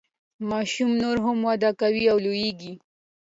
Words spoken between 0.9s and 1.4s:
نوره هم